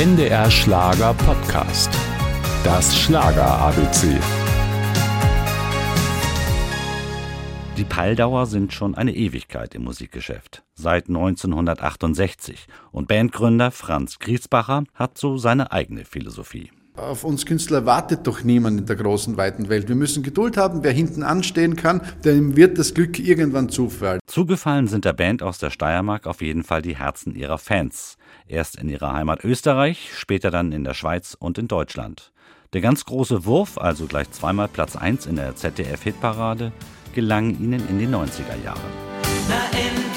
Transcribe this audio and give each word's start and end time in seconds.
NDR 0.00 0.50
Schlager 0.50 1.12
Podcast. 1.12 1.90
Das 2.64 2.98
Schlager 2.98 3.44
ABC. 3.44 4.18
Die 7.76 7.84
Paldauer 7.84 8.46
sind 8.46 8.72
schon 8.72 8.94
eine 8.94 9.14
Ewigkeit 9.14 9.74
im 9.74 9.84
Musikgeschäft, 9.84 10.62
seit 10.72 11.08
1968. 11.08 12.66
Und 12.92 13.08
Bandgründer 13.08 13.70
Franz 13.70 14.18
Griesbacher 14.18 14.84
hat 14.94 15.18
so 15.18 15.36
seine 15.36 15.70
eigene 15.70 16.06
Philosophie. 16.06 16.70
Auf 16.96 17.24
uns 17.24 17.46
Künstler 17.46 17.86
wartet 17.86 18.26
doch 18.26 18.42
niemand 18.42 18.80
in 18.80 18.86
der 18.86 18.96
großen, 18.96 19.36
weiten 19.36 19.68
Welt. 19.68 19.88
Wir 19.88 19.94
müssen 19.94 20.22
Geduld 20.22 20.56
haben. 20.56 20.82
Wer 20.82 20.92
hinten 20.92 21.22
anstehen 21.22 21.76
kann, 21.76 22.02
dem 22.24 22.56
wird 22.56 22.78
das 22.78 22.94
Glück 22.94 23.18
irgendwann 23.18 23.68
zufallen. 23.68 24.20
Zugefallen 24.26 24.88
sind 24.88 25.04
der 25.04 25.12
Band 25.12 25.42
aus 25.42 25.58
der 25.58 25.70
Steiermark 25.70 26.26
auf 26.26 26.42
jeden 26.42 26.64
Fall 26.64 26.82
die 26.82 26.96
Herzen 26.96 27.34
ihrer 27.34 27.58
Fans. 27.58 28.16
Erst 28.46 28.76
in 28.76 28.88
ihrer 28.88 29.12
Heimat 29.12 29.44
Österreich, 29.44 30.10
später 30.14 30.50
dann 30.50 30.72
in 30.72 30.84
der 30.84 30.94
Schweiz 30.94 31.36
und 31.38 31.58
in 31.58 31.68
Deutschland. 31.68 32.32
Der 32.72 32.80
ganz 32.80 33.04
große 33.04 33.44
Wurf, 33.44 33.78
also 33.78 34.06
gleich 34.06 34.30
zweimal 34.32 34.68
Platz 34.68 34.96
1 34.96 35.26
in 35.26 35.36
der 35.36 35.56
ZDF-Hitparade, 35.56 36.72
gelang 37.14 37.50
ihnen 37.58 37.88
in 37.88 37.98
den 37.98 38.14
90er 38.14 38.62
Jahren. 38.64 40.09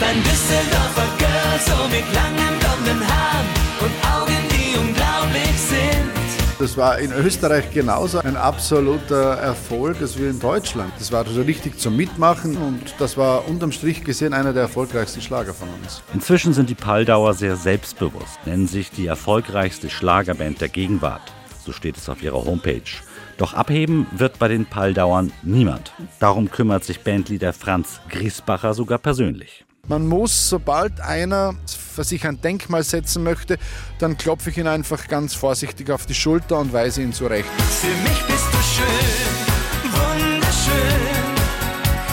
Sie 0.00 0.06
ist 0.06 0.12
ein 0.12 0.22
Düsseldorfer 0.22 1.08
Girl, 1.18 1.60
so 1.60 1.88
mit 1.88 2.14
langen 2.14 2.58
blonden 2.58 3.06
Haaren 3.06 3.46
und 3.80 3.92
Augen, 4.10 4.38
die 4.50 4.78
unglaublich 4.78 5.58
sind. 5.58 6.10
Das 6.58 6.76
war 6.76 6.98
in 6.98 7.12
Österreich 7.12 7.70
genauso 7.72 8.20
ein 8.20 8.36
absoluter 8.36 9.34
Erfolg 9.34 10.00
als 10.00 10.18
wie 10.18 10.26
in 10.26 10.40
Deutschland. 10.40 10.92
Das 10.98 11.12
war 11.12 11.26
so 11.26 11.42
richtig 11.42 11.78
zum 11.78 11.96
Mitmachen 11.96 12.56
und 12.56 12.94
das 12.98 13.18
war 13.18 13.46
unterm 13.46 13.72
Strich 13.72 14.02
gesehen 14.02 14.32
einer 14.32 14.54
der 14.54 14.62
erfolgreichsten 14.62 15.20
Schlager 15.20 15.52
von 15.52 15.68
uns. 15.68 16.02
Inzwischen 16.14 16.54
sind 16.54 16.70
die 16.70 16.74
Paldauer 16.74 17.34
sehr 17.34 17.56
selbstbewusst, 17.56 18.38
nennen 18.46 18.68
sich 18.68 18.90
die 18.90 19.06
erfolgreichste 19.06 19.90
Schlagerband 19.90 20.62
der 20.62 20.68
Gegenwart. 20.68 21.32
So 21.64 21.72
steht 21.72 21.98
es 21.98 22.08
auf 22.08 22.22
ihrer 22.22 22.42
Homepage. 22.44 22.90
Doch 23.36 23.52
abheben 23.52 24.06
wird 24.12 24.38
bei 24.38 24.48
den 24.48 24.64
Paldauern 24.64 25.30
niemand. 25.42 25.92
Darum 26.20 26.50
kümmert 26.50 26.84
sich 26.84 27.00
Bandleader 27.00 27.52
Franz 27.52 28.00
Griesbacher 28.08 28.72
sogar 28.72 28.98
persönlich. 28.98 29.64
Man 29.90 30.06
muss, 30.06 30.48
sobald 30.48 31.00
einer 31.00 31.56
für 31.66 32.04
sich 32.04 32.24
ein 32.24 32.40
Denkmal 32.40 32.84
setzen 32.84 33.24
möchte, 33.24 33.58
dann 33.98 34.16
klopfe 34.16 34.50
ich 34.50 34.56
ihn 34.56 34.68
einfach 34.68 35.08
ganz 35.08 35.34
vorsichtig 35.34 35.90
auf 35.90 36.06
die 36.06 36.14
Schulter 36.14 36.60
und 36.60 36.72
weise 36.72 37.02
ihn 37.02 37.12
zurecht. 37.12 37.48
Für 37.58 37.88
mich 37.88 38.22
bist 38.22 38.46
du 38.52 38.58
schön, 38.76 39.90
wunderschön. 39.90 41.26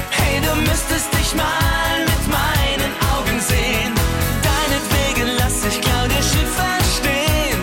Hey, 0.09 0.42
du 0.42 0.55
müsstest 0.61 1.14
dich 1.14 1.36
mal 1.36 2.00
mit 2.00 2.28
meinen 2.31 2.92
Augen 3.14 3.39
sehen. 3.42 3.94
Deinetwegen 4.42 5.38
lass 5.38 5.64
ich 5.67 5.80
Claudia 5.80 6.23
Schiffer 6.23 6.80
stehen. 6.98 7.61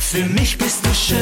Für 0.00 0.24
mich 0.24 0.58
bist 0.58 0.84
du 0.84 0.92
schön. 0.92 1.18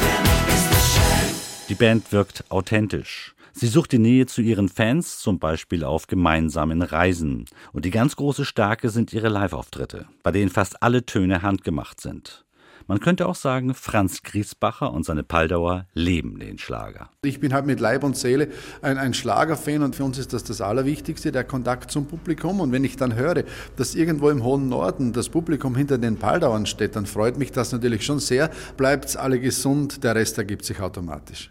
Für 0.00 0.20
mich 0.20 0.42
bist 0.44 0.70
du 0.70 0.76
schön. 0.76 1.34
Die 1.70 1.74
Band 1.74 2.12
wirkt 2.12 2.44
authentisch. 2.50 3.32
Sie 3.60 3.66
sucht 3.66 3.90
die 3.90 3.98
Nähe 3.98 4.26
zu 4.26 4.40
ihren 4.40 4.68
Fans, 4.68 5.18
zum 5.18 5.40
Beispiel 5.40 5.82
auf 5.82 6.06
gemeinsamen 6.06 6.80
Reisen. 6.80 7.46
Und 7.72 7.84
die 7.84 7.90
ganz 7.90 8.14
große 8.14 8.44
Stärke 8.44 8.88
sind 8.88 9.12
ihre 9.12 9.28
Live-Auftritte, 9.28 10.06
bei 10.22 10.30
denen 10.30 10.48
fast 10.48 10.80
alle 10.80 11.04
Töne 11.04 11.42
handgemacht 11.42 12.00
sind. 12.00 12.44
Man 12.86 13.00
könnte 13.00 13.26
auch 13.26 13.34
sagen, 13.34 13.74
Franz 13.74 14.22
Griesbacher 14.22 14.92
und 14.92 15.04
seine 15.04 15.24
Paldauer 15.24 15.86
leben 15.92 16.38
den 16.38 16.56
Schlager. 16.58 17.10
Ich 17.24 17.40
bin 17.40 17.52
halt 17.52 17.66
mit 17.66 17.80
Leib 17.80 18.04
und 18.04 18.16
Seele 18.16 18.46
ein, 18.80 18.96
ein 18.96 19.12
Schlagerfan 19.12 19.82
und 19.82 19.96
für 19.96 20.04
uns 20.04 20.18
ist 20.18 20.32
das 20.32 20.44
das 20.44 20.60
Allerwichtigste, 20.60 21.32
der 21.32 21.42
Kontakt 21.42 21.90
zum 21.90 22.06
Publikum. 22.06 22.60
Und 22.60 22.70
wenn 22.70 22.84
ich 22.84 22.96
dann 22.96 23.16
höre, 23.16 23.42
dass 23.74 23.96
irgendwo 23.96 24.30
im 24.30 24.44
hohen 24.44 24.68
Norden 24.68 25.12
das 25.12 25.30
Publikum 25.30 25.74
hinter 25.74 25.98
den 25.98 26.16
Paldauern 26.16 26.66
steht, 26.66 26.94
dann 26.94 27.06
freut 27.06 27.36
mich 27.36 27.50
das 27.50 27.72
natürlich 27.72 28.04
schon 28.06 28.20
sehr. 28.20 28.50
Bleibt's 28.76 29.16
alle 29.16 29.40
gesund, 29.40 30.04
der 30.04 30.14
Rest 30.14 30.38
ergibt 30.38 30.64
sich 30.64 30.80
automatisch. 30.80 31.50